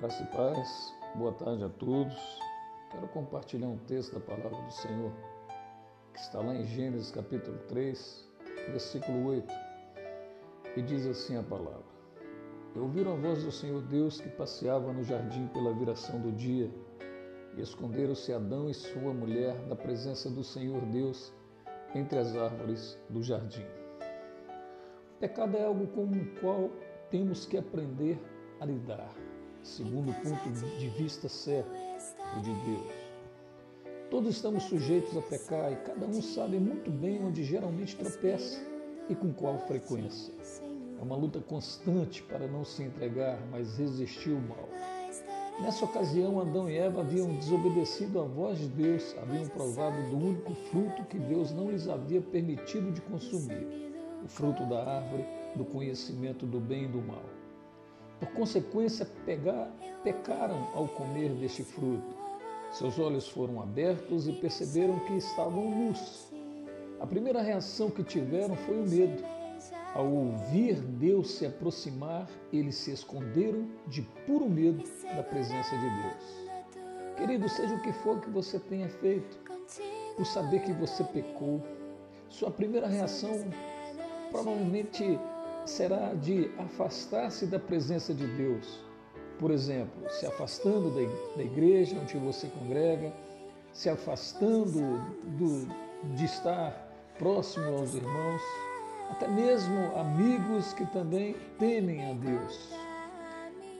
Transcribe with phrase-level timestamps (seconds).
[0.00, 2.40] Graça e paz, boa tarde a todos.
[2.90, 5.12] Quero compartilhar um texto da palavra do Senhor
[6.12, 8.28] que está lá em Gênesis capítulo 3,
[8.70, 9.54] versículo 8,
[10.76, 11.84] e diz assim a palavra:
[12.74, 16.68] E ouviram a voz do Senhor Deus que passeava no jardim pela viração do dia,
[17.56, 21.32] e esconderam-se Adão e sua mulher da presença do Senhor Deus
[21.94, 23.64] entre as árvores do jardim.
[25.14, 26.68] O pecado é algo com o qual
[27.10, 28.20] temos que aprender
[28.60, 29.14] a lidar
[29.64, 31.70] segundo o ponto de vista certo,
[32.36, 32.92] o de Deus.
[34.10, 38.62] Todos estamos sujeitos a pecar e cada um sabe muito bem onde geralmente tropeça
[39.08, 40.32] e com qual frequência.
[41.00, 44.68] É uma luta constante para não se entregar, mas resistir ao mal.
[45.60, 50.54] Nessa ocasião, Adão e Eva haviam desobedecido à voz de Deus, haviam provado do único
[50.54, 53.92] fruto que Deus não lhes havia permitido de consumir,
[54.22, 55.24] o fruto da árvore
[55.56, 57.24] do conhecimento do bem e do mal.
[58.24, 59.06] Por consequência,
[60.02, 62.16] pecaram ao comer deste fruto.
[62.72, 66.32] Seus olhos foram abertos e perceberam que estavam nus.
[67.00, 69.22] A primeira reação que tiveram foi o medo.
[69.94, 74.82] Ao ouvir Deus se aproximar, eles se esconderam de puro medo
[75.14, 77.14] da presença de Deus.
[77.18, 79.38] Querido, seja o que for que você tenha feito,
[80.16, 81.60] por saber que você pecou,
[82.30, 83.44] sua primeira reação
[84.30, 85.18] provavelmente
[85.64, 88.84] será de afastar-se da presença de Deus.
[89.38, 90.90] Por exemplo, se afastando
[91.36, 93.12] da igreja onde você congrega,
[93.72, 94.80] se afastando
[95.24, 95.66] do,
[96.14, 98.42] de estar próximo aos irmãos,
[99.10, 102.70] até mesmo amigos que também temem a Deus.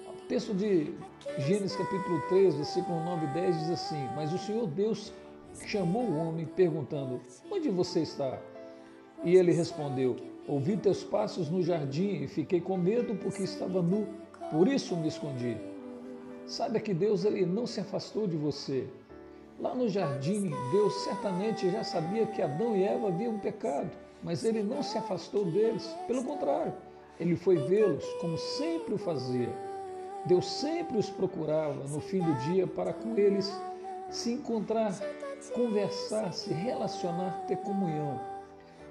[0.09, 0.95] O texto de
[1.39, 5.13] Gênesis capítulo 3, versículo 9 e 10 diz assim: Mas o Senhor Deus
[5.67, 8.39] chamou o homem perguntando: Onde você está?
[9.23, 14.07] E ele respondeu: Ouvi teus passos no jardim e fiquei com medo porque estava nu,
[14.51, 15.57] por isso me escondi.
[16.47, 18.87] Saiba que Deus ele não se afastou de você.
[19.59, 23.91] Lá no jardim, Deus certamente já sabia que Adão e Eva haviam pecado,
[24.23, 25.87] mas ele não se afastou deles.
[26.07, 26.75] Pelo contrário,
[27.19, 29.49] ele foi vê-los como sempre o fazia.
[30.27, 33.51] Deus sempre os procurava no fim do dia para com eles
[34.11, 34.95] se encontrar,
[35.55, 38.34] conversar, se relacionar, ter comunhão.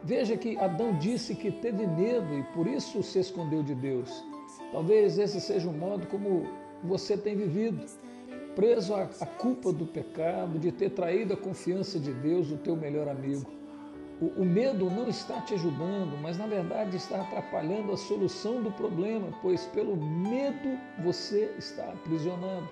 [0.03, 4.23] Veja que Adão disse que teve medo e por isso se escondeu de Deus.
[4.71, 6.45] Talvez esse seja o modo como
[6.83, 7.85] você tem vivido,
[8.53, 13.07] preso à, culpa do pecado, de ter traído a confiança de Deus, o teu melhor
[13.07, 13.49] amigo.
[14.19, 18.71] O, o medo não está te ajudando, mas na verdade está atrapalhando a solução do
[18.71, 22.67] problema, pois pelo medo você está aprisionado.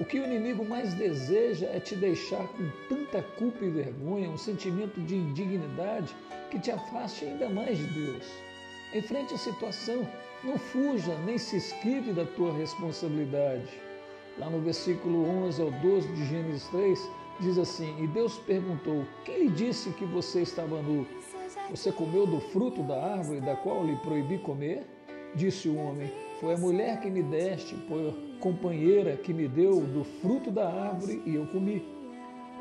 [0.00, 4.38] O que o inimigo mais deseja é te deixar com tanta culpa e vergonha, um
[4.38, 6.14] sentimento de indignidade
[6.52, 8.24] que te afaste ainda mais de Deus.
[8.94, 10.08] Enfrente a situação,
[10.44, 13.68] não fuja nem se esquive da tua responsabilidade.
[14.38, 17.10] Lá no versículo 11 ao 12 de Gênesis 3,
[17.40, 21.08] diz assim: E Deus perguntou: Quem lhe disse que você estava nu?
[21.70, 24.86] Você comeu do fruto da árvore da qual lhe proibi comer?
[25.34, 26.08] Disse o homem:
[26.40, 31.22] Foi a mulher que me deste por companheira que me deu do fruto da árvore
[31.26, 31.82] e eu comi.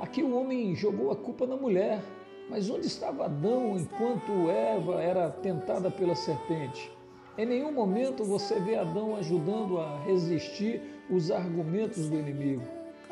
[0.02, 2.02] Aqui o homem jogou a culpa na mulher.
[2.50, 6.90] Mas onde estava Adão enquanto Eva era tentada pela serpente?
[7.38, 12.64] Em nenhum momento você vê Adão ajudando a resistir os argumentos do inimigo.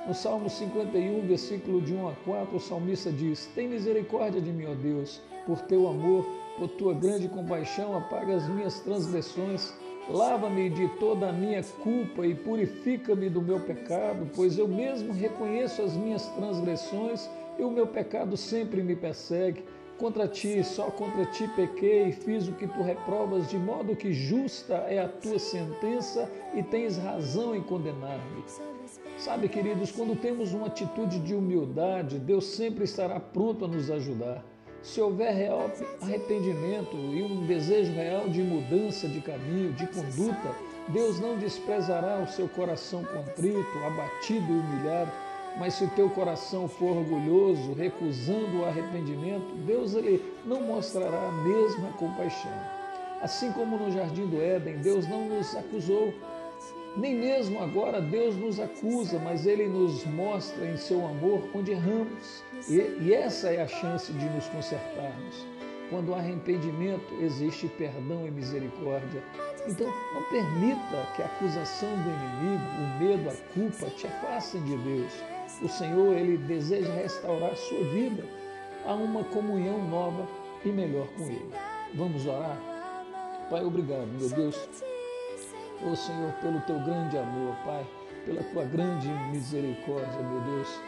[0.07, 4.65] No Salmo 51, versículo de 1 a 4, o salmista diz: Tem misericórdia de mim,
[4.67, 6.25] ó Deus, por teu amor,
[6.57, 9.73] por tua grande compaixão, apaga as minhas transgressões,
[10.09, 15.81] lava-me de toda a minha culpa e purifica-me do meu pecado, pois eu mesmo reconheço
[15.81, 19.63] as minhas transgressões e o meu pecado sempre me persegue.
[19.97, 24.11] Contra ti, só contra ti pequei e fiz o que tu reprovas, de modo que
[24.11, 28.43] justa é a tua sentença e tens razão em condenar-me.
[29.17, 34.43] Sabe, queridos, quando temos uma atitude de humildade, Deus sempre estará pronto a nos ajudar.
[34.85, 35.69] Se houver real
[36.01, 40.55] arrependimento e um desejo real de mudança de caminho, de conduta,
[40.87, 45.11] Deus não desprezará o seu coração contrito, abatido e humilhado
[45.57, 51.31] mas se o teu coração for orgulhoso, recusando o arrependimento, Deus ele não mostrará a
[51.31, 52.51] mesma compaixão.
[53.21, 56.13] Assim como no jardim do Éden, Deus não nos acusou,
[56.97, 62.43] nem mesmo agora Deus nos acusa, mas Ele nos mostra em seu amor onde erramos.
[62.69, 65.45] E, e essa é a chance de nos consertarmos.
[65.89, 69.23] Quando há arrependimento, existe perdão e misericórdia.
[69.67, 74.77] Então, não permita que a acusação do inimigo, o medo, a culpa te afastem de
[74.77, 75.13] Deus.
[75.61, 78.23] O Senhor, Ele deseja restaurar a sua vida
[78.85, 80.27] a uma comunhão nova
[80.63, 81.51] e melhor com Ele.
[81.93, 82.59] Vamos orar?
[83.49, 84.69] Pai, obrigado, meu Deus,
[85.83, 87.85] Ó oh, Senhor, pelo teu grande amor, Pai,
[88.25, 90.79] pela tua grande misericórdia, meu Deus,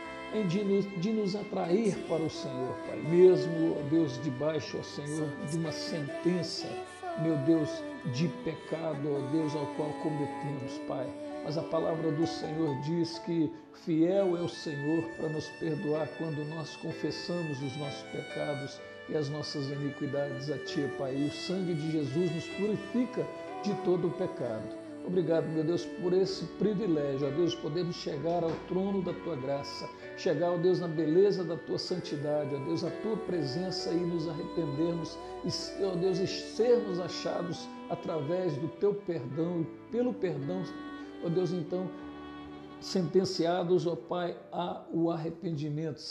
[0.48, 5.30] de nos, de nos atrair para o Senhor, Pai, mesmo, ó Deus, debaixo, ó Senhor,
[5.50, 6.68] de uma sentença,
[7.22, 7.70] meu Deus,
[8.14, 11.08] de pecado, ó Deus, ao qual cometemos, Pai.
[11.44, 13.52] Mas a palavra do Senhor diz que
[13.86, 19.30] fiel é o Senhor para nos perdoar quando nós confessamos os nossos pecados e as
[19.30, 21.16] nossas iniquidades a Ti, Pai.
[21.16, 23.26] E o sangue de Jesus nos purifica
[23.64, 24.88] de todo o pecado.
[25.08, 29.90] Obrigado, meu Deus, por esse privilégio, ó Deus, podermos chegar ao trono da tua graça,
[30.18, 34.28] chegar, ó Deus, na beleza da tua santidade, ó Deus, a tua presença e nos
[34.28, 40.62] arrependermos e, ó Deus, e sermos achados através do teu perdão e pelo perdão,
[41.24, 41.90] ó Deus, então,
[42.82, 46.02] sentenciados, ó Pai, ao arrependimento,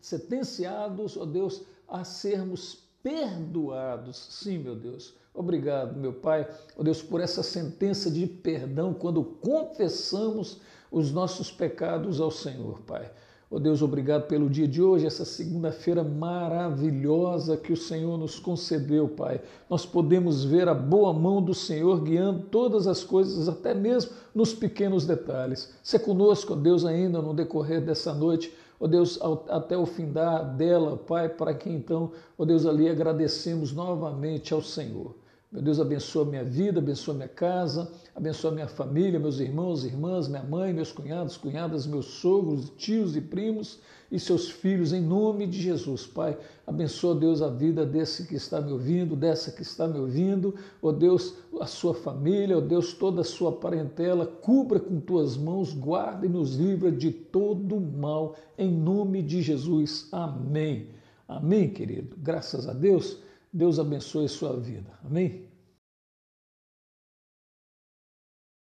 [0.00, 4.26] sentenciados, ó Deus, a sermos perdoados.
[4.28, 5.14] Sim, meu Deus.
[5.32, 6.46] Obrigado, meu Pai,
[6.76, 10.60] ó Deus, por essa sentença de perdão quando confessamos
[10.90, 13.10] os nossos pecados ao Senhor, Pai.
[13.50, 19.08] Ó Deus, obrigado pelo dia de hoje, essa segunda-feira maravilhosa que o Senhor nos concedeu,
[19.08, 19.40] Pai.
[19.70, 24.52] Nós podemos ver a boa mão do Senhor guiando todas as coisas, até mesmo nos
[24.52, 25.72] pequenos detalhes.
[25.82, 30.12] Se conosco, Deus, ainda no decorrer dessa noite ó Deus, até o fim
[30.56, 35.14] dela, Pai, para que então, ó Deus, ali agradecemos novamente ao Senhor.
[35.50, 40.42] Meu Deus, abençoa minha vida, abençoa minha casa, abençoa minha família, meus irmãos, irmãs, minha
[40.42, 43.80] mãe, meus cunhados, cunhadas, meus sogros, tios e primos
[44.12, 46.36] e seus filhos, em nome de Jesus, Pai.
[46.66, 50.92] Abençoa, Deus, a vida desse que está me ouvindo, dessa que está me ouvindo, ó
[50.92, 56.26] Deus, a sua família, ó Deus, toda a sua parentela, cubra com tuas mãos, guarda
[56.26, 60.08] e nos livra de todo mal, em nome de Jesus.
[60.12, 60.90] Amém.
[61.26, 62.14] Amém, querido.
[62.18, 63.26] Graças a Deus.
[63.52, 64.98] Deus abençoe sua vida.
[65.04, 65.48] Amém?